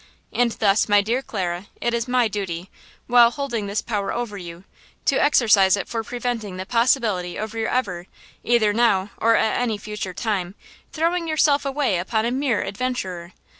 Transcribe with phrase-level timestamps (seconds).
[0.33, 2.71] And thus, my dear Clara, it is my duty,
[3.05, 4.63] while holding this power over you,
[5.05, 10.15] to exercise it for preventing the possibility of your ever–either now or at any future
[10.15, 10.55] time,
[10.91, 13.33] throwing yourself away upon a mere adventurer.